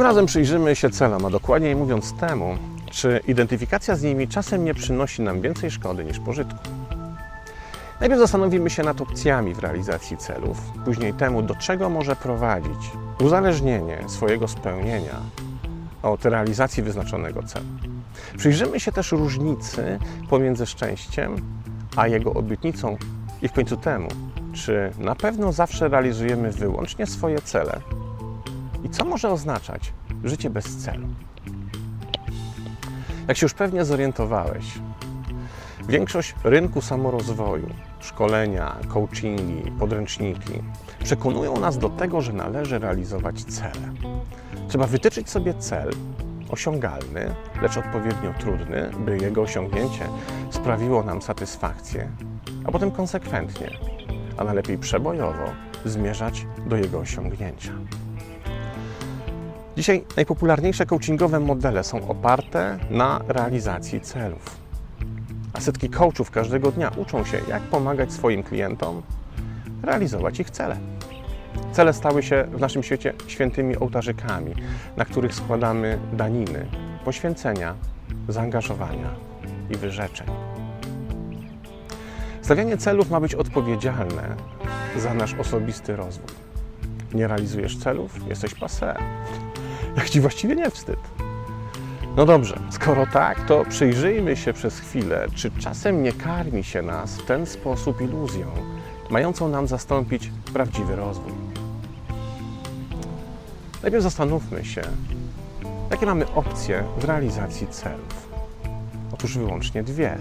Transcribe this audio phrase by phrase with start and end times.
[0.00, 2.56] Tym razem przyjrzymy się celom, a dokładniej mówiąc temu,
[2.90, 6.58] czy identyfikacja z nimi czasem nie przynosi nam więcej szkody niż pożytku.
[8.00, 13.98] Najpierw zastanowimy się nad opcjami w realizacji celów, później temu, do czego może prowadzić uzależnienie
[14.06, 15.20] swojego spełnienia
[16.02, 17.66] od realizacji wyznaczonego celu.
[18.36, 19.98] Przyjrzymy się też różnicy
[20.30, 21.36] pomiędzy szczęściem
[21.96, 22.96] a jego obietnicą
[23.42, 24.08] i w końcu temu,
[24.52, 27.80] czy na pewno zawsze realizujemy wyłącznie swoje cele
[28.90, 29.92] co może oznaczać
[30.24, 31.08] życie bez celu.
[33.28, 34.64] Jak się już pewnie zorientowałeś,
[35.88, 37.68] większość rynku samorozwoju,
[38.00, 40.62] szkolenia, coachingi, podręczniki
[41.04, 43.92] przekonują nas do tego, że należy realizować cele.
[44.68, 45.90] Trzeba wytyczyć sobie cel
[46.50, 50.08] osiągalny, lecz odpowiednio trudny, by jego osiągnięcie
[50.50, 52.08] sprawiło nam satysfakcję,
[52.64, 53.70] a potem konsekwentnie,
[54.36, 55.44] a najlepiej przebojowo
[55.84, 57.72] zmierzać do jego osiągnięcia.
[59.76, 64.56] Dzisiaj najpopularniejsze coachingowe modele są oparte na realizacji celów.
[65.52, 69.02] A setki coachów każdego dnia uczą się, jak pomagać swoim klientom
[69.82, 70.76] realizować ich cele.
[71.72, 74.54] Cele stały się w naszym świecie świętymi ołtarzykami,
[74.96, 76.66] na których składamy daniny,
[77.04, 77.74] poświęcenia,
[78.28, 79.10] zaangażowania
[79.70, 80.26] i wyrzeczeń.
[82.42, 84.36] Stawianie celów ma być odpowiedzialne
[84.96, 86.30] za nasz osobisty rozwój.
[87.14, 88.94] Nie realizujesz celów, jesteś passé.
[89.96, 90.98] Jak ci właściwie nie wstyd.
[92.16, 97.16] No dobrze, skoro tak, to przyjrzyjmy się przez chwilę, czy czasem nie karmi się nas
[97.16, 98.46] w ten sposób iluzją,
[99.10, 101.32] mającą nam zastąpić prawdziwy rozwój.
[103.82, 104.82] Najpierw zastanówmy się,
[105.90, 108.28] jakie mamy opcje w realizacji celów.
[109.12, 110.18] Otóż wyłącznie dwie.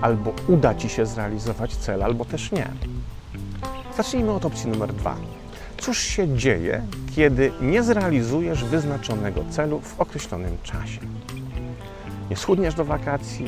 [0.00, 2.68] Albo uda Ci się zrealizować cel, albo też nie.
[3.96, 5.16] Zacznijmy od opcji numer dwa.
[5.80, 6.82] Cóż się dzieje,
[7.16, 11.00] kiedy nie zrealizujesz wyznaczonego celu w określonym czasie?
[12.30, 13.44] Nie schudniesz do wakacji,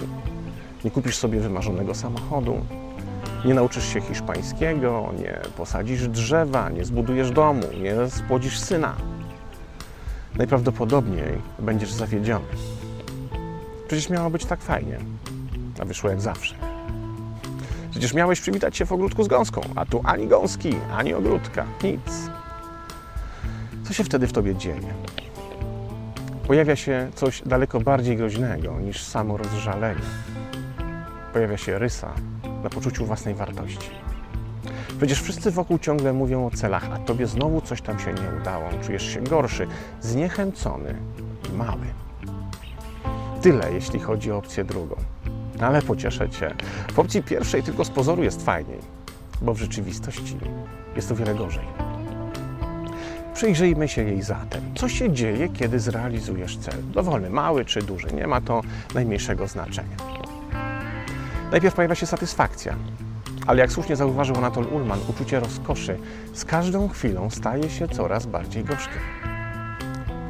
[0.84, 2.60] nie kupisz sobie wymarzonego samochodu,
[3.44, 8.97] nie nauczysz się hiszpańskiego, nie posadzisz drzewa, nie zbudujesz domu, nie spłodzisz syna.
[10.37, 12.44] Najprawdopodobniej będziesz zawiedziony.
[13.87, 14.99] Przecież miało być tak fajnie,
[15.81, 16.72] a wyszło jak zawsze.
[17.93, 22.31] Przecież miałeś przywitać się w ogródku z gąską, a tu ani gąski, ani ogródka, nic.
[23.85, 24.95] Co się wtedy w tobie dzieje?
[26.47, 30.01] Pojawia się coś daleko bardziej groźnego niż samo rozżalenie.
[31.33, 32.13] Pojawia się rysa
[32.63, 33.91] na poczuciu własnej wartości.
[34.99, 38.69] Przecież wszyscy wokół ciągle mówią o celach, a tobie znowu coś tam się nie udało.
[38.87, 39.67] Czujesz się gorszy,
[40.01, 40.95] zniechęcony
[41.57, 41.87] mały.
[43.43, 44.97] Tyle, jeśli chodzi o opcję drugą.
[45.62, 46.55] Ale pocieszę Cię.
[46.93, 48.78] W opcji pierwszej tylko z pozoru jest fajniej,
[49.43, 50.37] bo w rzeczywistości
[50.97, 51.65] jest o wiele gorzej.
[53.34, 54.75] Przyjrzyjmy się jej zatem.
[54.75, 56.75] Co się dzieje, kiedy zrealizujesz cel?
[56.93, 58.61] Dowolny, mały czy duży, nie ma to
[58.95, 59.97] najmniejszego znaczenia.
[61.50, 62.75] Najpierw pojawia się satysfakcja,
[63.47, 65.99] ale jak słusznie zauważył Anatol Ullman, uczucie rozkoszy
[66.33, 68.99] z każdą chwilą staje się coraz bardziej gorzkie.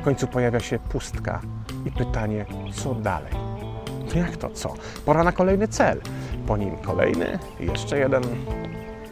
[0.01, 1.41] W końcu pojawia się pustka
[1.87, 3.52] i pytanie, co dalej?
[4.15, 4.75] Jak to co?
[5.05, 6.01] Pora na kolejny cel.
[6.47, 8.23] Po nim kolejny, jeszcze jeden.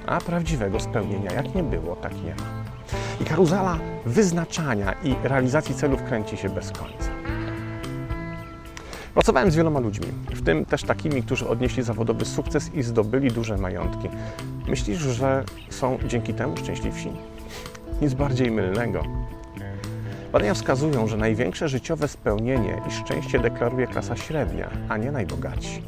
[0.07, 2.61] A prawdziwego spełnienia jak nie było, tak nie ma.
[3.21, 7.11] I karuzela wyznaczania i realizacji celów kręci się bez końca.
[9.15, 13.57] Pracowałem z wieloma ludźmi, w tym też takimi, którzy odnieśli zawodowy sukces i zdobyli duże
[13.57, 14.09] majątki.
[14.69, 17.13] Myślisz, że są dzięki temu szczęśliwsi?
[18.03, 19.03] Nic bardziej mylnego.
[20.33, 25.83] Badania wskazują, że największe życiowe spełnienie i szczęście deklaruje klasa średnia, a nie najbogatsi.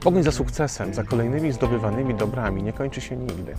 [0.00, 3.54] Pogoń za sukcesem, za kolejnymi zdobywanymi dobrami nie kończy się nigdy.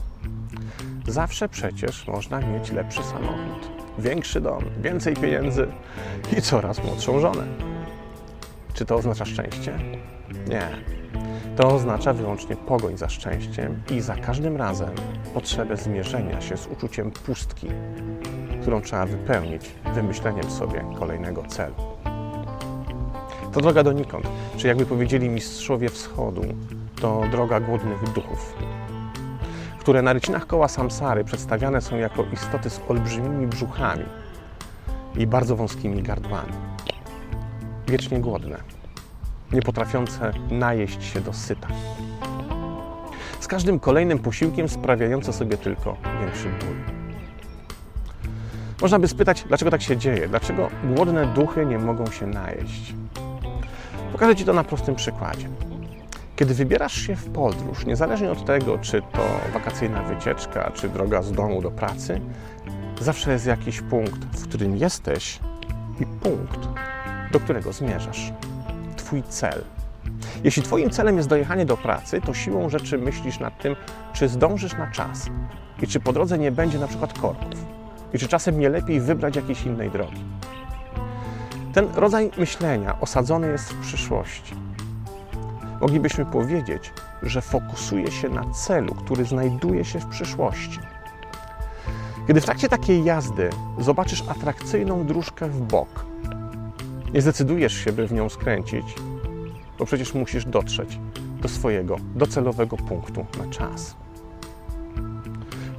[1.07, 3.69] Zawsze przecież można mieć lepszy samochód,
[3.99, 5.67] większy dom, więcej pieniędzy
[6.37, 7.43] i coraz młodszą żonę.
[8.73, 9.79] Czy to oznacza szczęście?
[10.47, 10.67] Nie.
[11.55, 14.89] To oznacza wyłącznie pogoń za szczęściem i za każdym razem
[15.33, 17.67] potrzebę zmierzenia się z uczuciem pustki,
[18.65, 21.75] którą trzeba wypełnić wymyśleniem sobie kolejnego celu.
[23.53, 24.27] To droga donikąd,
[24.57, 26.41] czy jakby powiedzieli mistrzowie wschodu,
[27.01, 28.55] to droga głodnych duchów,
[29.79, 34.05] które na rycinach koła samsary przedstawiane są jako istoty z olbrzymimi brzuchami
[35.17, 36.53] i bardzo wąskimi gardłami.
[37.87, 38.57] Wiecznie głodne,
[39.51, 41.67] nie potrafiące najeść się do syta.
[43.39, 46.94] Z każdym kolejnym posiłkiem sprawiające sobie tylko większy ból.
[48.81, 50.27] Można by spytać, dlaczego tak się dzieje?
[50.27, 52.93] Dlaczego głodne duchy nie mogą się najeść?
[54.11, 55.49] Pokażę Ci to na prostym przykładzie.
[56.35, 59.23] Kiedy wybierasz się w podróż, niezależnie od tego, czy to
[59.53, 62.21] wakacyjna wycieczka, czy droga z domu do pracy,
[63.01, 65.39] zawsze jest jakiś punkt, w którym jesteś
[65.99, 66.59] i punkt,
[67.31, 68.33] do którego zmierzasz.
[68.95, 69.63] Twój cel.
[70.43, 73.75] Jeśli Twoim celem jest dojechanie do pracy, to siłą rzeczy myślisz nad tym,
[74.13, 75.25] czy zdążysz na czas
[75.81, 77.75] i czy po drodze nie będzie na przykład korków
[78.13, 80.23] i czy czasem nie lepiej wybrać jakiejś innej drogi.
[81.73, 84.55] Ten rodzaj myślenia osadzony jest w przyszłości.
[85.81, 86.93] Moglibyśmy powiedzieć,
[87.23, 90.79] że fokusuje się na celu, który znajduje się w przyszłości.
[92.27, 93.49] Kiedy w trakcie takiej jazdy
[93.79, 96.05] zobaczysz atrakcyjną dróżkę w bok,
[97.13, 98.95] nie zdecydujesz się, by w nią skręcić,
[99.79, 100.99] bo przecież musisz dotrzeć
[101.41, 103.95] do swojego docelowego punktu na czas.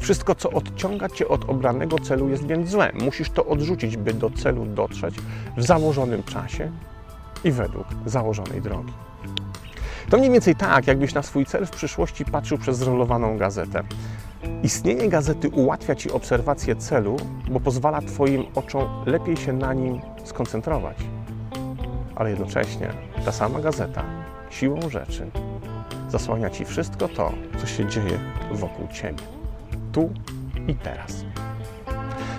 [0.06, 2.92] Wszystko, co odciąga cię od obranego celu, jest więc złe.
[2.94, 5.14] Musisz to odrzucić, by do celu dotrzeć
[5.56, 6.70] w założonym czasie
[7.44, 8.92] i według założonej drogi.
[10.10, 13.82] To mniej więcej tak, jakbyś na swój cel w przyszłości patrzył przez zrolowaną gazetę.
[14.62, 17.16] Istnienie gazety ułatwia Ci obserwację celu,
[17.50, 20.96] bo pozwala Twoim oczom lepiej się na nim skoncentrować.
[22.16, 22.90] Ale jednocześnie
[23.24, 24.04] ta sama gazeta,
[24.50, 25.30] siłą rzeczy,
[26.08, 28.18] zasłania Ci wszystko to, co się dzieje
[28.52, 29.35] wokół Ciebie.
[29.96, 30.10] Tu
[30.68, 31.24] i teraz.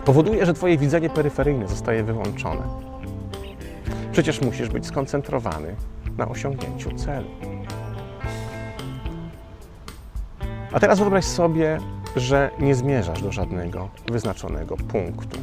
[0.05, 2.61] Powoduje, że Twoje widzenie peryferyjne zostaje wyłączone.
[4.11, 5.75] Przecież musisz być skoncentrowany
[6.17, 7.27] na osiągnięciu celu.
[10.71, 11.77] A teraz wyobraź sobie,
[12.15, 15.39] że nie zmierzasz do żadnego wyznaczonego punktu,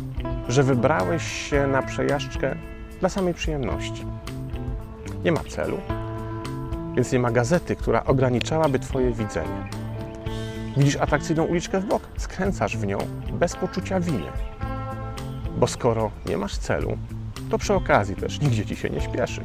[0.49, 2.57] że wybrałeś się na przejażdżkę
[3.01, 4.07] dla samej przyjemności.
[5.25, 5.79] Nie ma celu,
[6.97, 9.84] więc nie ma gazety, która ograniczałaby Twoje widzenie.
[10.77, 12.99] Widzisz atrakcyjną uliczkę w bok, skręcasz w nią
[13.33, 14.33] bez poczucia winy.
[15.57, 16.99] Bo skoro nie masz celu,
[17.51, 19.45] to przy okazji też nigdzie ci się nie śpieszy.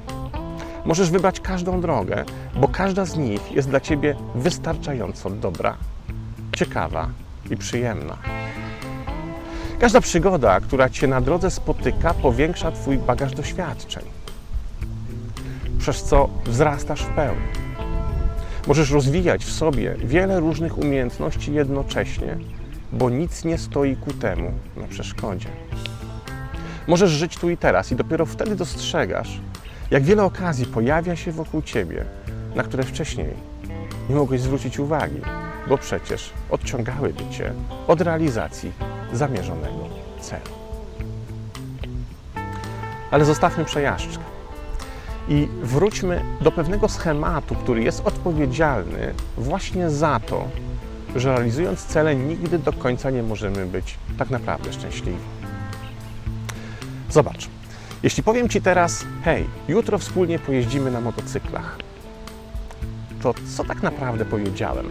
[0.86, 5.78] Możesz wybrać każdą drogę, bo każda z nich jest dla ciebie wystarczająco dobra,
[6.56, 7.10] ciekawa
[7.52, 8.18] i przyjemna.
[9.80, 14.04] Każda przygoda, która cię na drodze spotyka, powiększa twój bagaż doświadczeń,
[15.80, 17.59] przez co wzrastasz w pełni.
[18.70, 22.38] Możesz rozwijać w sobie wiele różnych umiejętności jednocześnie,
[22.94, 25.50] bo nic nie stoi ku temu na przeszkodzie.
[26.88, 29.42] Możesz żyć tu i teraz i dopiero wtedy dostrzegasz,
[29.92, 32.06] jak wiele okazji pojawia się wokół ciebie,
[32.56, 33.28] na które wcześniej
[34.10, 35.22] nie mogłeś zwrócić uwagi,
[35.70, 37.54] bo przecież odciągałyby cię
[37.88, 38.72] od realizacji
[39.14, 39.90] zamierzonego
[40.22, 40.50] celu.
[43.12, 44.39] Ale zostawmy przejażdżkę
[45.30, 50.48] i wróćmy do pewnego schematu, który jest odpowiedzialny właśnie za to,
[51.16, 55.18] że realizując cele nigdy do końca nie możemy być tak naprawdę szczęśliwi.
[57.10, 57.48] Zobacz,
[58.04, 61.78] jeśli powiem Ci teraz, hej, jutro wspólnie pojeździmy na motocyklach,
[63.22, 64.90] to co tak naprawdę powiedziałem?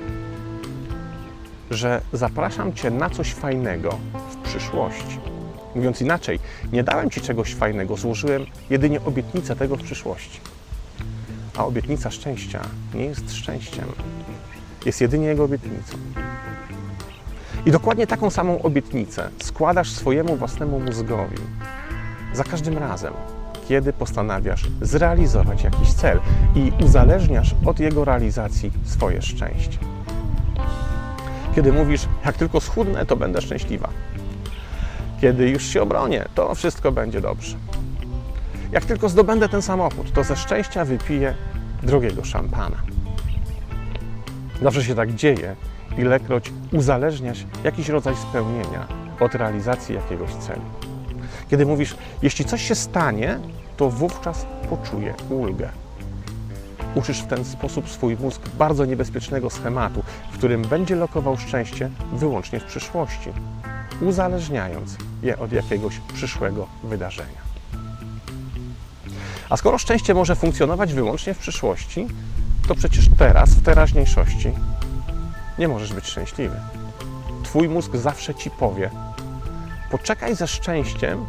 [1.70, 3.98] Że zapraszam Cię na coś fajnego
[4.30, 5.37] w przyszłości.
[5.78, 6.38] Mówiąc inaczej,
[6.72, 10.40] nie dałem Ci czegoś fajnego, złożyłem jedynie obietnicę tego w przyszłości.
[11.56, 12.60] A obietnica szczęścia
[12.94, 13.84] nie jest szczęściem,
[14.86, 15.96] jest jedynie jego obietnicą.
[17.66, 21.36] I dokładnie taką samą obietnicę składasz swojemu własnemu mózgowi
[22.32, 23.14] za każdym razem,
[23.68, 26.20] kiedy postanawiasz zrealizować jakiś cel
[26.54, 29.78] i uzależniasz od jego realizacji swoje szczęście.
[31.54, 33.88] Kiedy mówisz, jak tylko schudnę, to będę szczęśliwa.
[35.20, 37.56] Kiedy już się obronię, to wszystko będzie dobrze.
[38.72, 41.34] Jak tylko zdobędę ten samochód, to ze szczęścia wypiję
[41.82, 42.76] drogiego szampana.
[44.62, 45.56] Zawsze się tak dzieje,
[45.98, 48.86] ilekroć uzależniasz jakiś rodzaj spełnienia
[49.20, 50.62] od realizacji jakiegoś celu.
[51.50, 53.38] Kiedy mówisz, jeśli coś się stanie,
[53.76, 55.68] to wówczas poczuję ulgę.
[56.94, 62.60] Uczysz w ten sposób swój mózg bardzo niebezpiecznego schematu, w którym będzie lokował szczęście wyłącznie
[62.60, 63.30] w przyszłości,
[64.00, 67.48] uzależniając je od jakiegoś przyszłego wydarzenia.
[69.50, 72.06] A skoro szczęście może funkcjonować wyłącznie w przyszłości,
[72.68, 74.52] to przecież teraz, w teraźniejszości,
[75.58, 76.56] nie możesz być szczęśliwy.
[77.42, 78.90] Twój mózg zawsze ci powie:
[79.90, 81.24] Poczekaj ze szczęściem,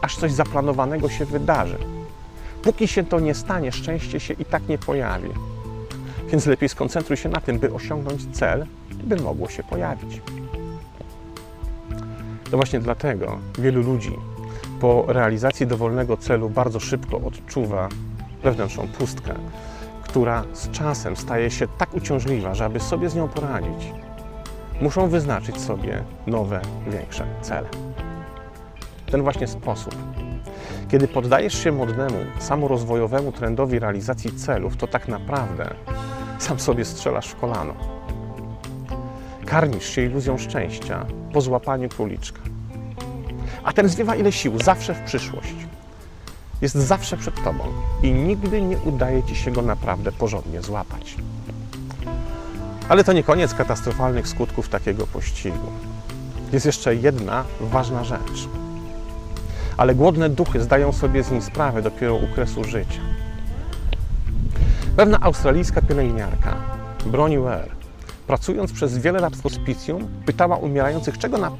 [0.00, 1.78] aż coś zaplanowanego się wydarzy.
[2.62, 5.28] Póki się to nie stanie, szczęście się i tak nie pojawi.
[6.28, 8.66] Więc lepiej skoncentruj się na tym, by osiągnąć cel,
[9.04, 10.20] by mogło się pojawić.
[12.50, 14.16] To właśnie dlatego wielu ludzi
[14.80, 17.88] po realizacji dowolnego celu bardzo szybko odczuwa
[18.42, 19.34] wewnętrzną pustkę,
[20.02, 23.92] która z czasem staje się tak uciążliwa, że aby sobie z nią poradzić,
[24.80, 27.68] muszą wyznaczyć sobie nowe, większe cele.
[29.10, 29.94] Ten właśnie sposób.
[30.88, 35.74] Kiedy poddajesz się modnemu, samorozwojowemu trendowi realizacji celów, to tak naprawdę
[36.38, 37.97] sam sobie strzelasz w kolano.
[39.48, 42.40] Karmisz się iluzją szczęścia po złapaniu króliczka.
[43.64, 45.54] A ten zwiewa ile sił, zawsze w przyszłość.
[46.60, 47.64] Jest zawsze przed tobą
[48.02, 51.16] i nigdy nie udaje ci się go naprawdę porządnie złapać.
[52.88, 55.72] Ale to nie koniec katastrofalnych skutków takiego pościgu.
[56.52, 58.48] Jest jeszcze jedna ważna rzecz.
[59.76, 63.00] Ale głodne duchy zdają sobie z nim sprawę dopiero u kresu życia.
[64.96, 66.56] Pewna australijska pielęgniarka,
[67.06, 67.77] Bronnie Ware,
[68.28, 71.50] pracując przez wiele lat w hospicjum, pytała umierających, czego na,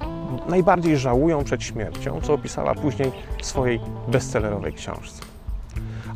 [0.49, 5.23] najbardziej żałują przed śmiercią, co opisała później w swojej bestsellerowej książce.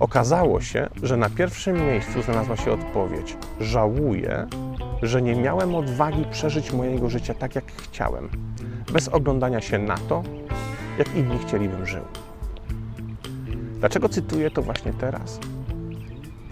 [0.00, 4.46] Okazało się, że na pierwszym miejscu znalazła się odpowiedź: Żałuję,
[5.02, 8.28] że nie miałem odwagi przeżyć mojego życia tak, jak chciałem,
[8.92, 10.22] bez oglądania się na to,
[10.98, 12.02] jak inni chcielibym żył.
[13.78, 15.38] Dlaczego cytuję to właśnie teraz?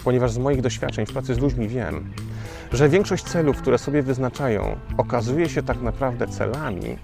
[0.04, 2.12] Ponieważ z moich doświadczeń w pracy z ludźmi wiem,
[2.72, 6.98] że większość celów, które sobie wyznaczają, okazuje się tak naprawdę celami,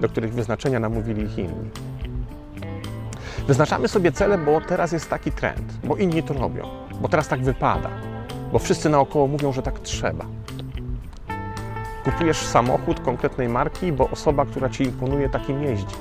[0.00, 1.70] do których wyznaczenia namówili ich inni.
[3.46, 6.68] Wyznaczamy sobie cele, bo teraz jest taki trend, bo inni to robią,
[7.00, 7.90] bo teraz tak wypada,
[8.52, 10.24] bo wszyscy naokoło mówią, że tak trzeba.
[12.04, 15.96] Kupujesz samochód konkretnej marki, bo osoba, która ci imponuje, takim jeździ.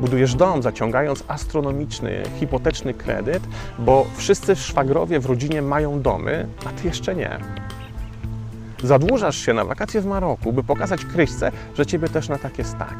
[0.00, 3.42] Budujesz dom, zaciągając astronomiczny, hipoteczny kredyt,
[3.78, 7.57] bo wszyscy szwagrowie w rodzinie mają domy, a ty jeszcze nie.
[8.82, 12.98] Zadłużasz się na wakacje w Maroku, by pokazać Kryśce, że ciebie też na takie stać.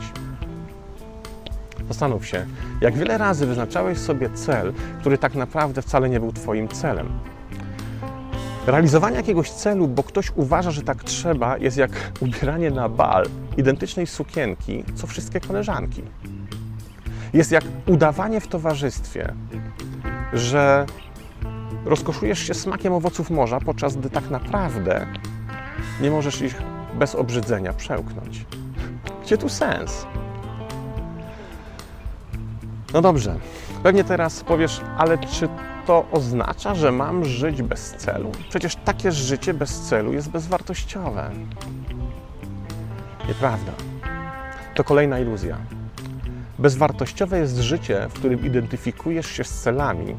[1.88, 2.47] Zastanów się,
[2.80, 7.08] jak wiele razy wyznaczałeś sobie cel, który tak naprawdę wcale nie był Twoim celem.
[8.66, 14.06] Realizowanie jakiegoś celu, bo ktoś uważa, że tak trzeba, jest jak ubieranie na bal identycznej
[14.06, 16.02] sukienki, co wszystkie koleżanki.
[17.32, 19.35] Jest jak udawanie w towarzystwie,
[20.32, 20.87] że
[21.85, 25.06] rozkoszujesz się smakiem owoców morza, podczas gdy tak naprawdę
[26.00, 26.62] nie możesz ich
[26.95, 28.45] bez obrzydzenia przełknąć.
[29.23, 30.07] Gdzie tu sens?
[32.93, 33.37] No dobrze,
[33.83, 35.49] pewnie teraz powiesz, ale czy
[35.87, 38.33] to oznacza, że mam żyć bez celu?
[38.49, 41.31] Przecież takie życie bez celu jest bezwartościowe.
[43.28, 43.73] Nieprawda.
[44.75, 45.57] To kolejna iluzja.
[46.59, 50.17] Bezwartościowe jest życie, w którym identyfikujesz się z celami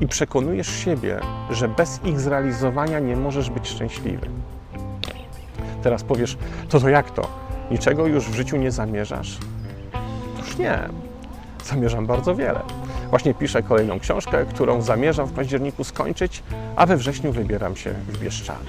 [0.00, 4.26] i przekonujesz siebie, że bez ich zrealizowania nie możesz być szczęśliwy.
[5.84, 6.36] Teraz powiesz,
[6.68, 7.28] to to jak to?
[7.70, 9.38] Niczego już w życiu nie zamierzasz?
[10.38, 10.78] Już nie.
[11.64, 12.60] Zamierzam bardzo wiele.
[13.10, 16.42] Właśnie piszę kolejną książkę, którą zamierzam w październiku skończyć,
[16.76, 18.64] a we wrześniu wybieram się w Bieszczady.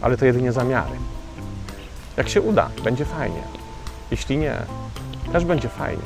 [0.00, 0.94] Ale to jedynie zamiary.
[2.16, 3.42] Jak się uda, będzie fajnie.
[4.10, 4.56] Jeśli nie,
[5.32, 6.02] też będzie fajnie.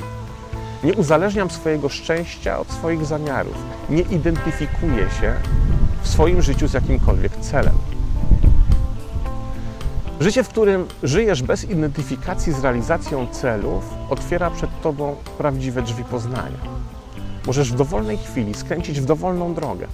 [0.84, 3.56] Nie uzależniam swojego szczęścia od swoich zamiarów.
[3.90, 5.34] Nie identyfikuję się
[6.02, 7.74] w swoim życiu z jakimkolwiek celem.
[10.20, 16.58] Życie, w którym żyjesz bez identyfikacji z realizacją celów, otwiera przed Tobą prawdziwe drzwi poznania.
[17.46, 19.86] Możesz w dowolnej chwili skręcić w dowolną drogę.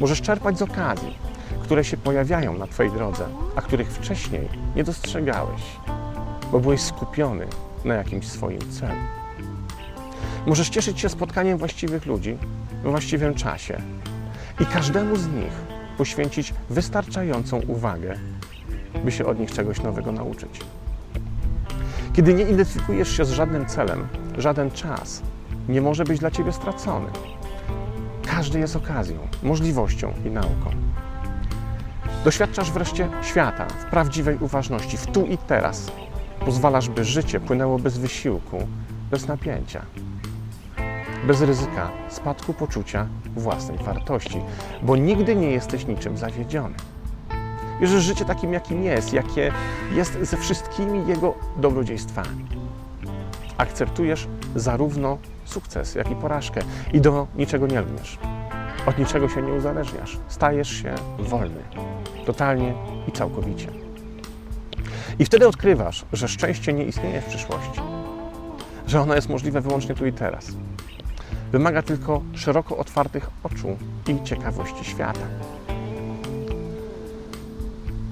[0.00, 1.16] Możesz czerpać z okazji,
[1.62, 5.62] które się pojawiają na Twojej drodze, a których wcześniej nie dostrzegałeś,
[6.52, 7.46] bo byłeś skupiony
[7.84, 9.00] na jakimś swoim celu.
[10.46, 12.38] Możesz cieszyć się spotkaniem właściwych ludzi
[12.82, 13.82] we właściwym czasie
[14.60, 15.52] i każdemu z nich
[15.98, 18.18] poświęcić wystarczającą uwagę,
[19.04, 20.60] by się od nich czegoś nowego nauczyć.
[22.12, 24.06] Kiedy nie identyfikujesz się z żadnym celem,
[24.38, 25.22] żaden czas
[25.68, 27.06] nie może być dla ciebie stracony.
[28.26, 30.70] Każdy jest okazją, możliwością i nauką.
[32.24, 35.92] Doświadczasz wreszcie świata w prawdziwej uważności, w tu i teraz.
[36.44, 38.58] Pozwalasz, by życie płynęło bez wysiłku,
[39.10, 39.82] bez napięcia,
[41.26, 43.06] bez ryzyka spadku poczucia
[43.36, 44.40] własnej wartości,
[44.82, 46.74] bo nigdy nie jesteś niczym zawiedziony.
[47.82, 49.52] Bierzesz życie takim, jakim jest, jakie
[49.92, 52.44] jest ze wszystkimi jego dobrodziejstwami.
[53.56, 56.60] Akceptujesz zarówno sukces, jak i porażkę
[56.92, 58.18] i do niczego nie lgniesz.
[58.86, 60.18] Od niczego się nie uzależniasz.
[60.28, 61.62] Stajesz się wolny.
[62.26, 62.74] Totalnie
[63.08, 63.68] i całkowicie.
[65.18, 67.80] I wtedy odkrywasz, że szczęście nie istnieje w przyszłości.
[68.86, 70.46] Że ono jest możliwe wyłącznie tu i teraz.
[71.52, 73.76] Wymaga tylko szeroko otwartych oczu
[74.08, 75.26] i ciekawości świata.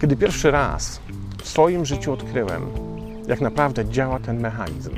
[0.00, 1.00] Kiedy pierwszy raz
[1.42, 2.66] w swoim życiu odkryłem,
[3.26, 4.90] jak naprawdę działa ten mechanizm,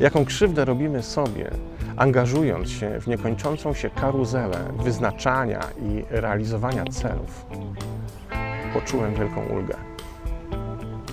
[0.00, 1.50] jaką krzywdę robimy sobie,
[1.96, 7.46] angażując się w niekończącą się karuzelę wyznaczania i realizowania celów,
[8.74, 9.74] poczułem wielką ulgę.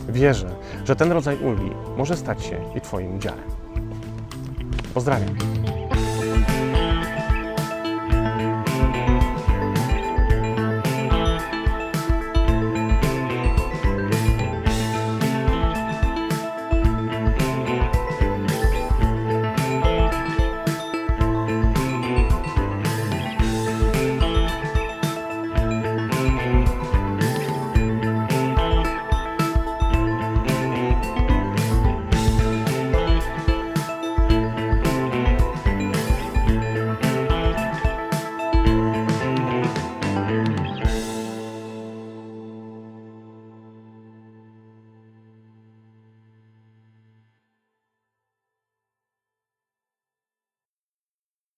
[0.10, 3.50] Wierzę, że ten rodzaj ulgi może stać się i Twoim udziałem.
[4.94, 5.36] Pozdrawiam.